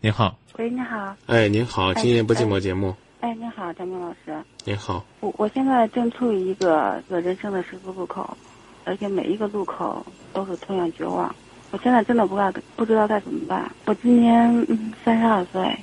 [0.00, 1.16] 您好，喂，你好。
[1.26, 4.36] 哎，您好，哎今夜不寂寞节目，哎，你好，张明老师。
[4.64, 8.36] 您好，我我现在正处于一个个人生的十字路口，
[8.84, 11.34] 而且每一个路口都是同样绝望。
[11.72, 13.68] 我现在真的不知道不知道该怎么办。
[13.86, 15.76] 我今年嗯三十二岁，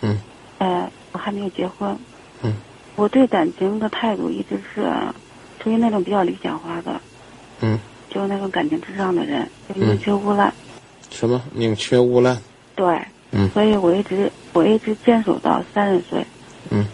[0.00, 0.18] 嗯，
[0.58, 1.96] 呃，我还没有结婚。
[2.42, 2.52] 嗯，
[2.96, 4.90] 我对感情的态度一直是
[5.60, 7.00] 处于那种比较理想化的，
[7.60, 7.78] 嗯，
[8.10, 10.52] 就是那种感情至上的人，就宁缺毋滥。
[11.10, 12.36] 什么宁缺毋滥？
[12.74, 13.00] 对，
[13.36, 13.48] 嗯。
[13.50, 16.24] 所以我一直我一直坚守到三十岁，
[16.70, 16.84] 嗯，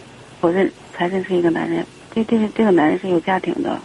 [0.40, 3.78] 我认才认识一个男人，这这个这个男人是有家庭的，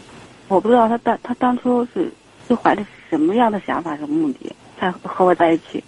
[0.48, 2.12] 我不知道他当他当初是
[2.48, 5.84] 是怀着什么样的想法、什么目的才和我在一起，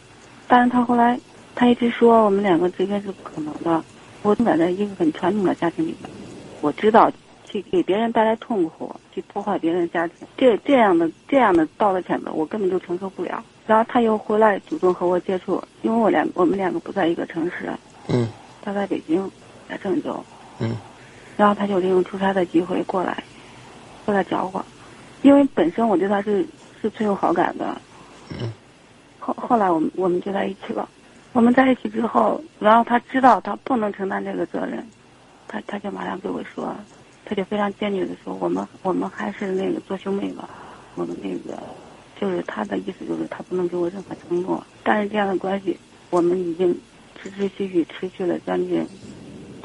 [0.48, 1.20] 但是他后来
[1.56, 3.84] 他一直说我们两个之间是不可能的，
[4.22, 6.10] 我生长在一个很传统的家庭里面，
[6.62, 7.12] 我知道
[7.46, 13.44] 去给别人带来痛苦，去破坏别人的家庭，这这样的这样的道德谴责，我根本就承受不了。
[13.70, 17.72] 然后他又回来主动和我接触，因为我两我们两个不在一个城市，
[18.08, 18.28] 嗯
[18.64, 19.30] 他在北京，
[19.70, 20.26] 在郑州，
[20.58, 20.76] 嗯
[21.38, 23.24] 然后他就利用出差的机会过来，
[24.08, 24.66] 过来找我，
[25.22, 26.44] 因为本身我对他是
[26.82, 27.80] 是存有好感的。
[28.32, 28.52] 嗯。
[29.20, 30.90] 后后来我们我们就在一起了，
[31.34, 34.84] 我们在一起之后，然后他知道他不能承担这个责任，
[35.48, 36.76] 他他就马上对我说，
[37.24, 40.50] 他就非常坚决的说，我们我们还是那个做兄妹吧，
[40.96, 41.62] 我们那个
[42.20, 45.78] 就是他的意思就是他不能给我任何承诺，但是这样的关系
[46.10, 46.78] 我们已经
[47.22, 48.86] 持持续续持续了将近，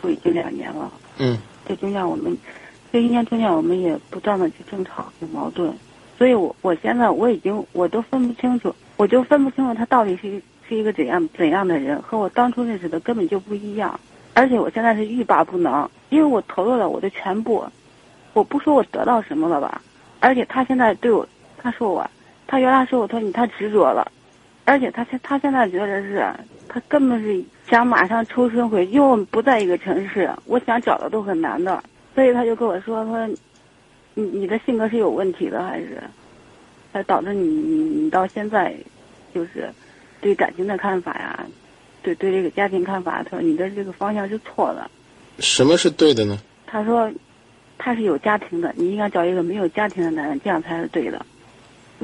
[0.01, 0.93] 都已经两年了。
[1.19, 1.39] 嗯。
[1.67, 2.37] 这中间我们
[2.93, 5.73] 这一年中间我们也不断的去争吵有矛盾，
[6.19, 13.99] 所以我我现在我已经我都分不清楚，我就分不清楚他到底是一是一个怎样怎样的人，和我当初认识的根本就不一样，
[14.35, 17.65] 而且我现在是欲罢不能，因为我投入了我的全部，
[18.35, 19.81] 我不说我得到什么了吧，
[20.21, 22.11] 而且他现在对我，他说我，
[22.55, 24.13] 他原来说我说你太执着了，
[24.65, 26.25] 而且他现他现在觉得是，
[26.69, 31.83] 他根本是想马上抽身回去，因为我们不在一个城市，我想找的都很难的，
[32.15, 33.27] 所以他就跟我说说，
[34.15, 36.01] 你你的性格是有问题的，还是，
[36.93, 38.73] 才导致你你你到现在，
[39.35, 39.69] 就是，
[40.21, 41.45] 对感情的看法呀，
[42.05, 44.89] 对对这个家庭看法，他说你的这个方向是错的。
[45.41, 46.39] 什么是对的呢？
[46.69, 47.11] 他说
[47.79, 51.27] 他是有家庭的，你应该找一个没有家庭的男人，这样才是对的。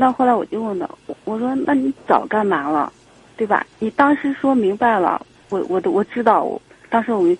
[0.00, 2.90] 那后来我就问他，我我说那你早干嘛了，
[3.36, 3.66] 对吧？
[3.78, 7.36] 你当时说明白了，我我都我知道，我当时我们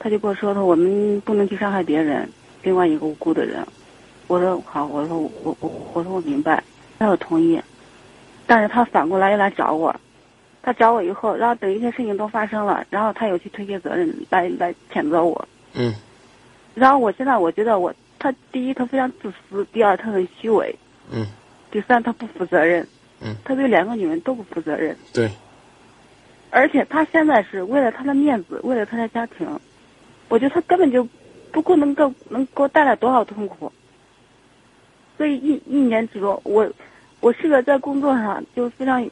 [0.00, 2.28] 他就跟我说他我们不能去伤害别人，
[2.64, 3.64] 另外一个无辜的人。
[4.26, 6.60] 我说好，我说我我我我说我明白，
[6.98, 7.62] 那我同意。
[8.48, 9.94] 但是他反过来又来找我，
[10.62, 15.46] 他找我以后，然后等一些事情都发生了，然后他又去推卸责任，来来谴责我。
[15.74, 15.94] 嗯
[16.74, 20.74] 然后我现在我觉得我他第一他非常自私，第二他很虚伪，
[21.12, 21.24] 嗯
[21.70, 22.86] 第三他不负责任，
[23.20, 25.30] 嗯，他对两个女人都不负责任，对，
[26.50, 29.48] 而且他现在是为了他的面子，为了他的家庭，
[30.28, 31.06] 我觉得他根本就
[31.52, 33.70] 不够能够能给我带来多少痛苦。
[35.16, 36.70] 所以一一年之中，我
[37.20, 39.02] 我是个在工作上就非常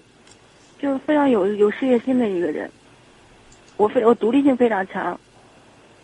[0.78, 2.70] 就是非常有有事业心的一个人，
[3.76, 5.18] 我非我独立性非常强，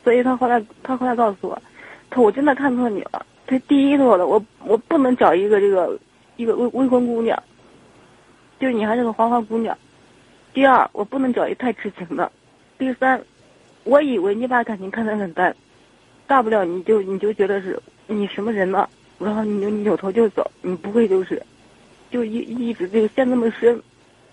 [0.03, 1.63] 所以他后来他后来告诉我，
[2.09, 3.25] 他我真的看错你了。
[3.47, 5.99] 他第一说的，我我不能找一个这个
[6.41, 7.43] 一个未未婚姑娘，
[8.59, 9.77] 就是你还是个花花姑娘。
[10.55, 12.33] 第二，我不能找一太痴情的。
[12.79, 13.23] 第三，
[13.85, 15.55] 我以为你把感情看得很淡，
[16.27, 18.89] 大不了你就你就觉得是你什么人呢？
[19.19, 21.43] 然后你就扭头就走，你不会就是，
[22.11, 23.79] 就一一直就陷那么深，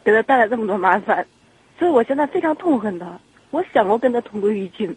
[0.05, 1.27] 给他带来这么多麻烦，
[1.77, 3.19] 所以我现在非常痛恨他。
[3.51, 4.95] 我想过跟他同归于尽，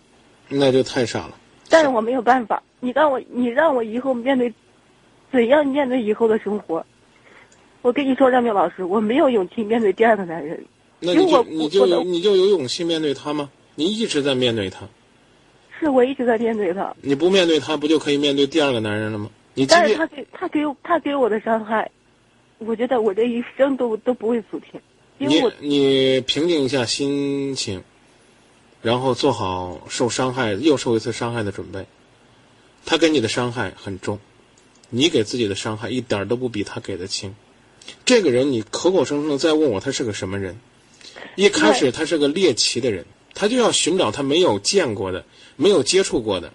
[0.49, 1.33] 那就太傻了。
[1.69, 2.63] 但是我没有办法。
[2.79, 4.55] 你让我，你让我以后面对，
[5.31, 6.87] 怎样面对以后的生活？
[7.83, 10.63] 我跟你说，张明老师，我没有勇气面对第二个男人。
[11.01, 13.51] 那你就你就有你就有勇气面对他吗？
[13.75, 14.87] 你一直在面对他，
[15.79, 19.31] 是我一直在面对他，你不面对他，不就可以面对第二个男人了吗？
[19.55, 21.91] 你但是他给他给我他给我的伤害，
[22.59, 24.79] 我觉得我这一生都都不会抚平，
[25.19, 27.83] 因为你我你平静一下心情，
[28.83, 31.87] 然后做好受伤害又受一次伤害的准备。
[32.85, 34.19] 他给你的伤害很重，
[34.91, 37.35] 你给自己的伤害一点都不比他给的轻。
[38.05, 40.59] 这个人，你口口声声的在问我他是个什么人，
[41.37, 43.05] 一开始他是个猎奇的人，
[43.35, 45.25] 他就要寻找他没有见过的、
[45.57, 46.53] 没有接触过的、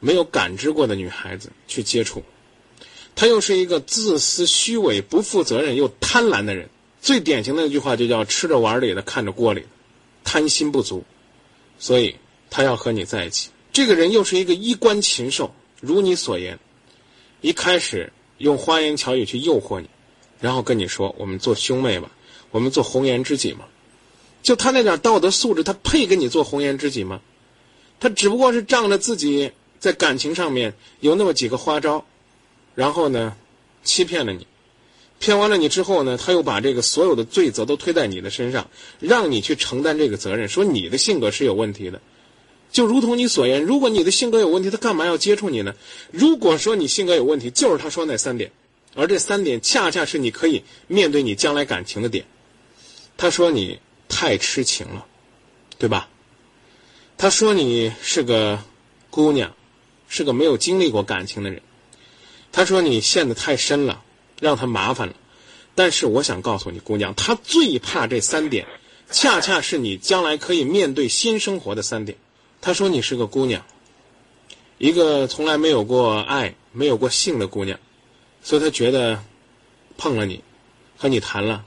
[0.00, 2.22] 没有感知过的女孩子去接触。
[3.14, 6.68] 他又是一个自私、虚伪、不负责任又贪婪的人。
[7.00, 9.66] 最典型的一句话就叫“吃着碗里的，看着锅里的”，
[10.22, 11.02] 贪心不足，
[11.78, 12.14] 所以
[12.48, 13.50] 他要和你在一起。
[13.72, 16.58] 这个人又是一个衣冠禽兽，如你所言，
[17.40, 19.88] 一开始用花言巧语去诱惑你，
[20.42, 22.10] 然后跟你说：“我们做兄妹吧，
[22.50, 23.64] 我们做红颜知己嘛。”
[24.42, 27.20] 就他那点道德素质，他配跟你做红颜知己吗？
[28.00, 32.04] 他只不过是仗着自己在感情上面有那么几个花招，
[32.74, 33.36] 然后呢，
[33.84, 34.48] 欺骗了你，
[35.20, 38.68] 骗完了你之后呢，他又把这个所有的罪责都推在你的身上，
[38.98, 42.00] 让你去承担这个责任，说你的性格是有问题的。
[42.72, 45.76] 就如同你所言，如果你的性格有问题，他干嘛要接触你呢？
[46.10, 48.50] 如果说你性格有问题，就是他说那三点，
[48.94, 52.24] 而这三点恰恰是你可以面对你将来感情的点。
[53.16, 53.78] 他说你
[54.08, 55.06] 太痴情了，
[55.78, 56.08] 对吧？
[57.16, 58.62] 他说你是个
[59.10, 59.54] 姑娘，
[60.08, 61.62] 是个没有经历过感情的人。
[62.50, 64.02] 他说你陷得太深了，
[64.40, 65.14] 让他麻烦了。
[65.74, 68.66] 但是我想告诉你，姑娘，他最怕这三点，
[69.10, 72.18] 恰恰是你将来可以面对新生活的三点。
[72.60, 73.64] 他说你是个姑娘，
[74.76, 77.78] 一个从来没有过爱、没有过性的姑娘，
[78.42, 79.22] 所以他觉得
[79.96, 80.42] 碰了你，
[80.96, 81.64] 和你谈了，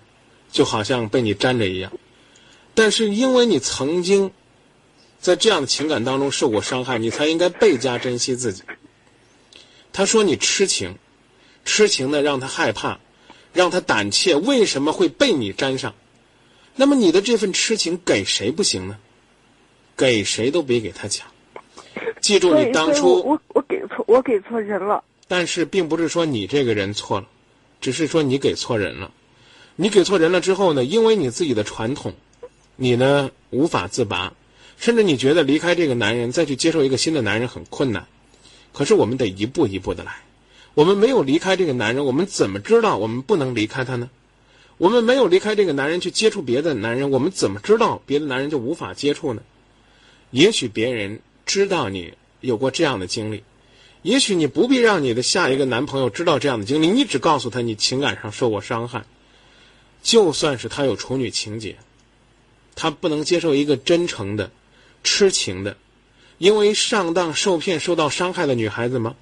[0.51, 1.91] 就好像被你粘着一样。
[2.73, 4.31] 但是因为你曾经
[5.19, 8.63] 在这样的情感当中受过伤害，你才应该倍加珍惜自己。
[9.93, 10.97] 他说你痴情，
[11.63, 12.99] 痴情的让他害怕，
[13.53, 14.35] 让他胆怯。
[14.35, 15.95] 为什么会被你粘上？
[16.75, 18.97] 那么你的这份痴情给谁不行呢？
[19.95, 21.25] 给谁都比给他强。
[22.19, 25.01] 记住，你当初我我给错我给错人了。
[25.27, 27.27] 但是并不是说你这个人错了，
[27.81, 29.11] 只是说你给错人了。
[29.75, 32.13] 你给错人了之后呢，因为你自己的传统，
[32.75, 34.33] 你呢无法自拔，
[34.77, 38.07] 甚至你觉得离开这个男人再去接受一个新的男人很困难。
[38.71, 40.17] 可是我们得一步一步的来。
[40.73, 44.09] 我们没有离开这个男人，我们怎么知道我们不能离开他呢？
[44.77, 49.41] 我们没有离开这个男人去接触别的男人，我们怎么知道别的男人就无法接触呢？
[50.31, 53.43] 也许别人知道你有过这样的经历，
[54.05, 59.03] 也许你不必让你的下一个男朋友知道这样的经历，你只告诉他你情感上受过伤害。
[60.03, 61.77] 就算是他有处女情节，
[62.75, 64.51] 他不能接受一个真诚的、
[65.03, 65.75] 痴情的，
[66.37, 69.15] 因为上当受骗受到伤害的女孩子吗？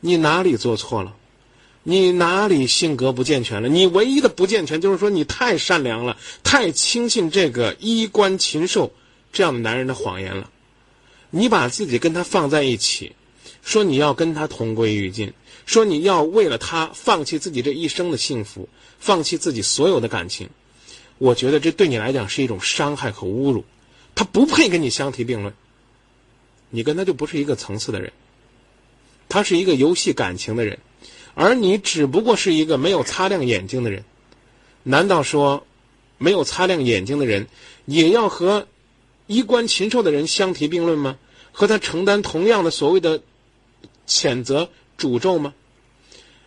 [0.00, 1.14] 你哪里做错了？
[1.82, 3.68] 你哪里性格不健全了？
[3.68, 8.90] 你唯一的不健全就是说你太善良了，太轻信这个衣冠禽兽。
[9.34, 10.48] 这样的男人的谎言了，
[11.28, 13.14] 你把自己跟他放在一起，
[13.64, 15.32] 说你要跟他同归于尽，
[15.66, 18.68] 说你要为了他放弃自己这一生的幸福，
[18.98, 20.50] 放弃自己所有的感情，
[21.18, 23.64] 我觉得这对你来讲是一种伤害和侮辱，
[24.14, 25.52] 他不配跟你相提并论。
[26.70, 28.12] 你跟他就不是一个层次的人，
[29.28, 30.78] 他是一个游戏感情的人，
[31.34, 34.04] 而你只不过是一个没有擦亮眼睛的人。
[34.82, 35.66] 难道说，
[36.18, 37.48] 没有擦亮眼睛的人
[37.86, 38.68] 也要和？
[39.26, 41.16] 衣冠禽兽的人相提并论吗？
[41.50, 43.22] 和他承担同样的所谓的
[44.06, 45.54] 谴责、诅咒吗？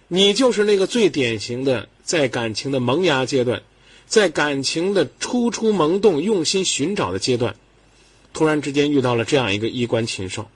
[0.08, 3.64] 你就是那个最典型的在感情的萌芽阶段，
[4.06, 7.56] 在感情的初初萌动、用心寻找的阶段，
[8.34, 10.48] 突然之间遇到了这样一个衣冠禽兽。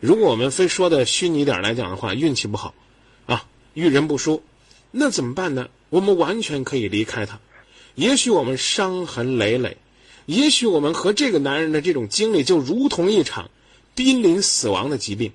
[0.00, 2.74] 如果我们非说的虚拟点来讲的话，运气不好，
[3.26, 4.42] 啊，遇人不淑，
[4.90, 5.68] 那怎么办呢？
[5.90, 7.40] 我们完全可以离开他。
[7.94, 9.76] 也许我们伤痕累累。
[10.26, 13.50] 也许我们和这个男人的这种经历就如同一场
[13.94, 15.32] 濒临死亡的疾病，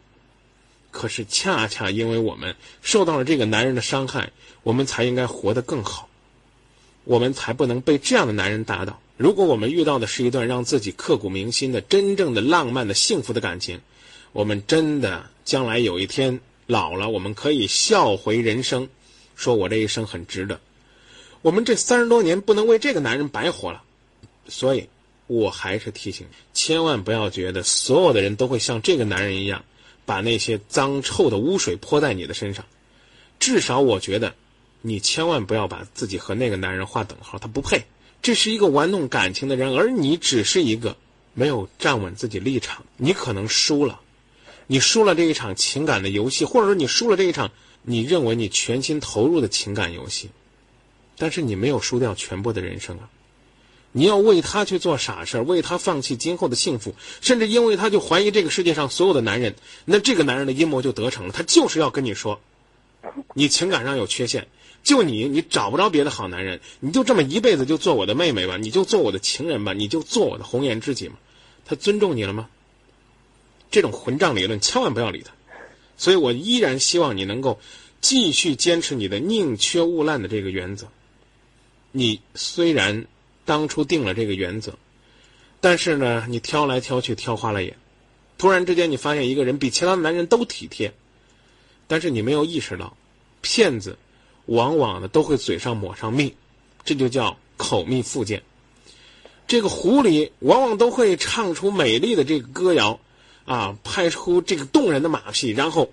[0.93, 4.31] 可是恰恰因为我们受到了这个男人的伤害，
[4.61, 6.07] 我们才应该活得更好，
[7.03, 9.01] 我们才不能被这样的男人打倒。
[9.17, 13.81] 如果我们遇到的是一段让自己刻骨铭心的真正的浪漫的幸福的感情，
[14.31, 18.87] 我们真的将来有一天老了，我们可以笑回人生，
[19.35, 20.61] 说我这一生很值得。
[21.41, 23.83] 我们这三十多年不能为这个男人白活了。
[24.47, 24.87] 所以，
[25.27, 29.63] 我还是提醒，千万不要觉得所有的人都会像这个男人一样，
[30.05, 32.65] 把那些脏臭的污水泼在你的身上。
[33.39, 34.35] 至少，我觉得，
[34.81, 37.85] 你千万不要把自己和那个男人划等号，他不配。
[38.21, 40.95] 这是一个玩弄感情的人，而你只是一个
[41.33, 42.85] 没有站稳自己立场。
[42.95, 43.99] 你可能输了，
[44.67, 50.29] 你输了这一场情感的游戏，或者说你输了这一场你认为你全心投入的情感游戏，
[51.17, 53.09] 但是你没有输掉全部的人生啊。
[53.95, 59.53] 你要为他去做傻事为他放弃今后的幸福，甚至因为他就怀疑这个世界上所有的男人，
[59.85, 61.31] 那这个男人的阴谋就得逞了。
[61.31, 62.41] 他就是要跟你说，
[63.35, 64.47] 你情感上有缺陷，
[64.83, 71.15] 就你，你找不着别的好男人，你就这么一辈子就做我的妹妹吧，你就做我的情人吧，你就做我的红颜知己嘛。
[71.63, 72.49] 他尊重你了吗？
[73.69, 75.33] 这种混账理论千万不要理他。
[75.97, 77.59] 所以我依然希望你能够
[78.01, 80.87] 继续坚持你的宁缺毋滥的这个原则。
[81.91, 83.05] 你虽然。
[83.45, 84.77] 当初定了这个原则，
[85.59, 87.75] 但是呢，你挑来挑去挑花了眼，
[88.37, 90.93] 突然之间你发现一个人比其他男人都体贴，
[91.87, 92.95] 但是你没有意识到，
[93.41, 93.97] 骗子
[94.45, 96.35] 往往呢都会嘴上抹上蜜，
[96.83, 98.43] 这就叫口蜜腹剑。
[99.45, 102.99] 这个狐狸往往都会唱出美丽的这个歌谣，
[103.45, 105.91] 啊，拍出这个动人的马屁，然后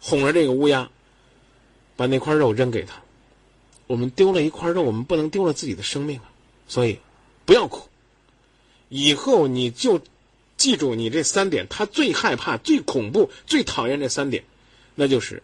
[0.00, 0.90] 哄着这个乌鸦，
[1.94, 3.02] 把那块肉扔给他。
[3.86, 6.32] 我们丢了一块肉，我们不能丢了自己的生命啊！
[6.68, 6.98] 所以，
[7.44, 7.88] 不要哭。
[8.88, 10.00] 以后你就
[10.56, 14.44] 记住你这三点，他最害怕、最恐怖、最讨厌这三点，
[14.94, 15.42] 那就是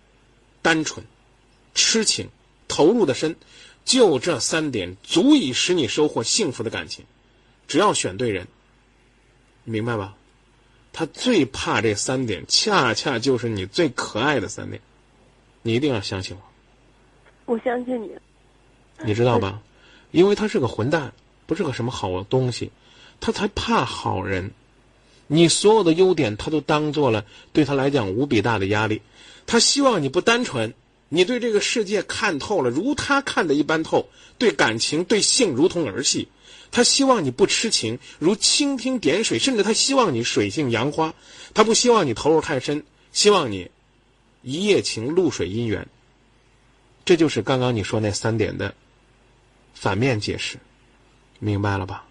[0.62, 1.04] 单纯、
[1.74, 2.28] 痴情、
[2.68, 3.36] 投入的深。
[3.84, 7.04] 就这三点，足以使你收获幸福的感情。
[7.66, 8.46] 只要选对人，
[9.64, 10.14] 明白吧？
[10.92, 14.80] 他最怕这三点，恰恰就是你最可爱的三点。
[15.62, 17.54] 你一定要相信我。
[17.54, 18.10] 我相信你。
[19.04, 19.60] 你知道吧？
[20.12, 21.12] 因为他是个混蛋，
[21.46, 22.70] 不是个什么好东西，
[23.20, 24.52] 他才怕好人。
[25.26, 29.02] 你所有的优点，他都当做了对他来讲无比大的压力。
[29.46, 30.74] 他希望你不单纯，
[31.08, 36.28] 你对这个世界看透了，如他看的一般透，对感情、对性如同儿戏。
[36.70, 41.14] 他希望你不痴情，如蜻蜓点水，甚至他希望你水性杨花。
[41.54, 43.70] 他不希望你投入太深，希望你
[44.42, 45.86] 一夜情、露水姻缘。
[47.04, 48.74] 这就是刚刚你说那三点的。
[49.74, 50.58] 反面解释，
[51.38, 52.04] 明白了吧？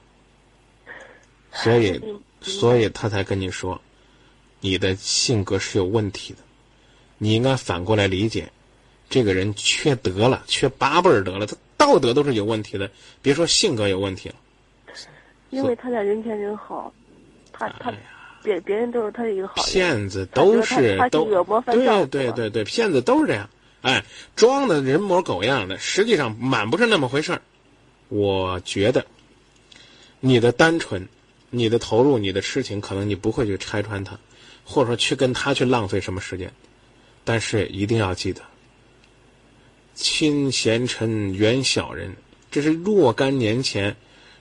[1.53, 2.01] 所以，
[2.41, 3.81] 所以他才跟你说，
[4.61, 6.39] 你的性格是有问题的，
[7.17, 8.51] 你应该反过来理解，
[9.09, 12.89] 这个人缺德了，缺八辈儿德了，他道德都是有问题的，
[13.21, 14.35] 别说性格有问题了。
[15.49, 16.93] 因为他在人前人好，
[17.51, 17.93] 他他
[18.41, 21.25] 别别人都是他的一个好骗子，都是都
[21.65, 23.49] 对对对对，骗子都是这样，
[23.81, 24.05] 哎，
[24.37, 27.41] 装的人模狗样的，实际上满不是那么回事儿。
[28.11, 29.05] 我觉得，
[30.19, 31.07] 你的单纯，
[31.49, 34.19] 你的投入，你的痴情，可能你不会去拆穿他，
[34.65, 36.51] 或者说去跟他去浪费什么时间。
[37.23, 38.41] 但是一定要记得，
[39.95, 42.17] 亲贤臣，远小人，
[42.51, 43.95] 这是若干年前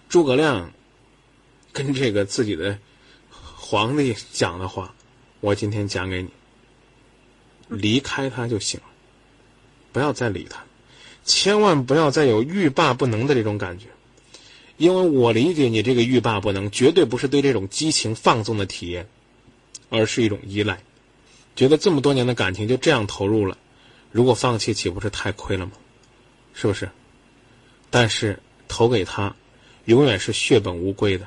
[0.08, 0.72] 诸葛亮
[1.72, 2.76] 跟这个自己的
[3.30, 4.92] 皇帝讲的话。
[5.38, 6.28] 我今天讲给你，
[7.68, 8.86] 离开他就行了，
[9.92, 10.64] 不要再理他。
[11.24, 13.86] 千万不要再有欲罢不能的这种感觉，
[14.76, 19.08] 因为我理解你这个欲罢不能，绝对不是对这种激情放纵的体验，
[19.88, 20.82] 而是一种依赖，
[21.54, 23.58] 觉得这么多年的感情就这样投入了，
[24.10, 25.72] 如果放弃岂不是太亏了吗？
[26.54, 26.90] 是不是？
[27.90, 29.36] 但是投给他，
[29.84, 31.26] 永远是血本无归的。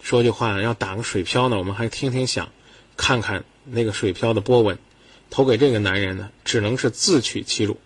[0.00, 2.48] 说句话，要打个水漂呢，我们还听听响，
[2.96, 4.78] 看看那个水漂的波纹。
[5.30, 7.78] 投给这个男人呢，只能是自取其辱。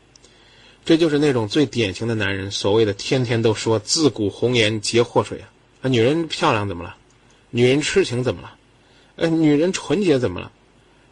[0.87, 5.51] 这就是那种最典型的男人，所谓的天天都说自古红颜皆祸水啊！
[5.83, 6.97] 啊，女人漂亮怎么了？
[7.51, 8.57] 女人痴情怎么了？
[9.17, 10.53] 呃，女人纯洁怎么了？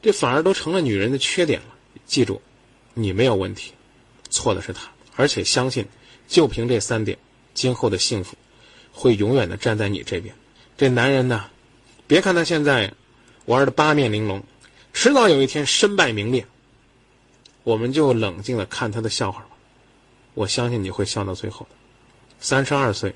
[0.00, 1.66] 这反而都成了女人的缺点了。
[2.06, 2.40] 记住，
[2.94, 3.72] 你没有问题，
[4.30, 4.92] 错的是他。
[5.16, 5.86] 而且相信，
[6.28, 7.18] 就凭这三点，
[7.52, 8.36] 今后的幸福
[8.92, 10.36] 会永远的站在你这边。
[10.78, 11.46] 这男人呢，
[12.06, 12.92] 别看他现在
[13.46, 14.44] 玩的八面玲珑，
[14.92, 16.46] 迟早有一天身败名裂。
[17.64, 19.48] 我们就冷静的看他的笑话吧。
[20.34, 21.76] 我相信你会笑到最后的。
[22.38, 23.14] 三十二岁，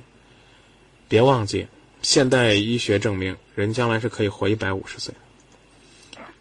[1.09, 1.67] 别忘记，
[2.01, 5.13] 现代医学证明，人将来是可以活一百五十岁。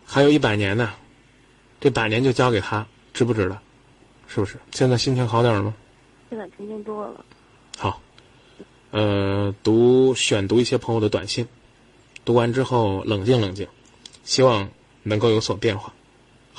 [0.05, 0.93] 还有一百年呢，
[1.81, 3.59] 这百年就交给他，值不值得？
[4.27, 4.57] 是不是？
[4.71, 5.73] 现在心情好点了吗？
[6.29, 7.25] 现在平静多了。
[7.77, 8.01] 好，
[8.91, 11.47] 呃，读选读一些朋友的短信，
[12.23, 13.67] 读完之后冷静冷静，
[14.23, 14.69] 希望
[15.03, 15.93] 能够有所变化，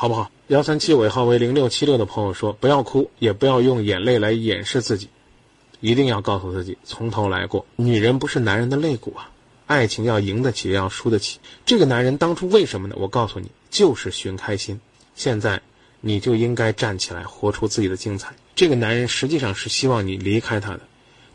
[0.01, 0.31] 好不好？
[0.47, 5.09] 幺三七尾号为零六七六的朋友说：“不要哭，也不要用眼泪来掩饰自己，
[5.81, 7.67] 一定要告诉自己从头来过。
[7.75, 9.29] 女人不是男人的肋骨啊，
[9.67, 11.41] 爱情要赢得起，要输得起。
[11.67, 12.95] 这个男人当初为什么呢？
[12.97, 14.81] 我告诉你，就是寻开心。
[15.17, 15.61] 现在
[16.01, 18.33] 你就应该站起来，活出自己的精彩。
[18.55, 20.81] 这个男人实际上是希望你离开他的，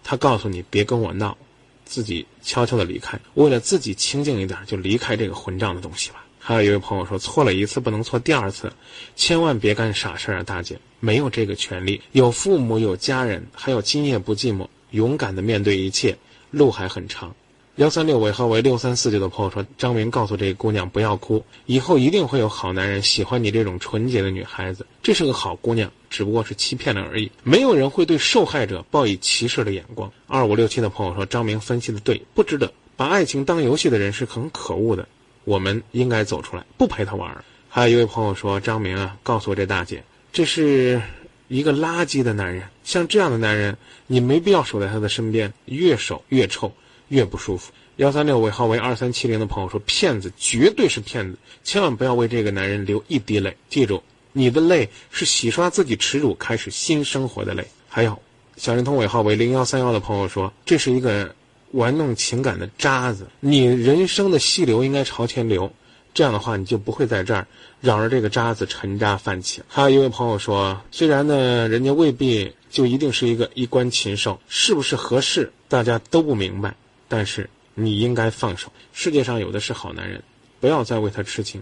[0.06, 1.38] 他告诉你别跟我闹，
[1.84, 8.74] 自己悄悄的离开，为了自己清静一点，就离开这个混账的东西吧。”还有一位朋友说，错了一次不能错第二次，
[9.16, 12.02] 千万别干傻事儿啊，大姐，没有这个权利。
[12.12, 16.18] 有父母，有家人，还有今夜不寂寞，勇敢的面对一切，
[16.52, 17.34] 路还很长。
[17.78, 24.86] 幺三六尾号为六三四九的朋友说，张明告诉这个姑娘不要哭，以后一定会有好男人喜欢你这种纯洁的女孩子。
[25.02, 27.32] 这是个好姑娘，只不过是欺骗了而已。
[27.44, 30.12] 没有人会对受害者报以歧视的眼光。
[30.28, 35.08] 二五六七的朋友说，张明分析的对，不值得把爱情当游戏的人是很可恶的。
[35.44, 41.02] 我们应该走出来，不陪他玩还有一位朋友说：“张明啊，告诉我这大姐，这是
[41.48, 42.64] 一个垃圾的男人。
[42.84, 46.72] 像这样的男人，你没必要守在他的身边，越守越臭，
[47.08, 53.56] 越不舒服。”幺三六尾号为二三七零的朋友说：“骗子绝对是骗子，千万不要为这个男人流一滴泪。
[53.70, 58.20] 记住，你的泪是洗刷自己耻辱、开始新生活的泪。”还有，
[58.58, 61.36] 小灵通尾号为零幺三幺的朋友说：“这是一个
[61.74, 63.28] 玩弄情感的渣子。
[63.40, 65.72] 你人生的细流应该朝前流，
[66.14, 67.46] 这样的话你就不会在这儿
[67.82, 69.62] 绕着这个渣子沉渣泛起。
[69.68, 76.76] 还有一位朋友说，虽然呢，人家未必就一定是一个衣冠禽兽，是不是合适，大家都不明白，
[77.08, 78.72] 但是你应该放手。
[78.94, 80.24] 世界上有的是好男人，
[80.60, 81.62] 不要再为他痴情。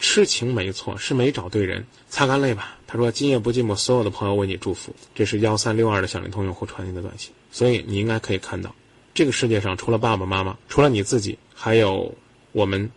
[0.00, 1.84] 痴情没错，是没找对人。
[2.08, 2.78] 擦干泪吧。
[2.86, 7.32] 他说：“今夜不寂寞，所有的朋友为你祝福。”这是幺三六二的小灵通用户传递的短信。
[7.50, 8.72] 所以你应该可以看到，
[9.14, 12.14] 这个世界上除了爸爸妈妈，除了你自己，还有
[12.52, 12.90] 我们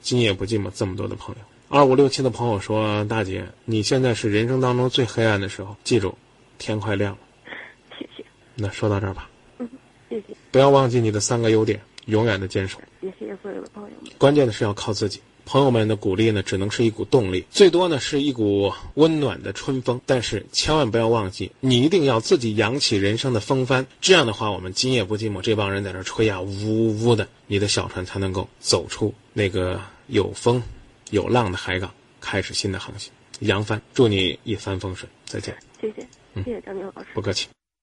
[0.00, 1.40] 今夜不寂寞这么多的朋友。
[1.68, 6.16] 二五六七的朋友说：“大姐，你现在是人生当中最黑暗的时候，记住，
[6.56, 7.18] 天快亮了。”
[7.98, 8.24] 谢谢。
[8.54, 9.28] 那说到这儿吧。
[9.58, 9.68] 嗯，
[10.08, 10.34] 谢谢。
[10.50, 12.80] 不要忘记你的三个优点，永远的坚守。
[13.02, 14.10] 也谢谢所有的朋友们。
[14.16, 15.20] 关键的是要靠自己。
[15.48, 19.98] 朋友们的鼓励呢，只能是一股动力，最多呢是一股温暖的春风。
[20.04, 23.86] 但是千万不要忘记，你一定要自己扬起人生的风帆。
[24.02, 30.62] 这样的话，我们今夜不寂寞这帮人在这吹呀，呜呜呜的，你的小船才能够走出那个有风、
[31.10, 31.90] 有浪的海港，
[32.20, 33.80] 开始新的航行，扬帆。
[33.94, 35.56] 祝你一帆风顺，再见。
[35.80, 36.06] 谢谢，
[36.44, 37.08] 谢谢张明老师。
[37.14, 37.48] 不客气。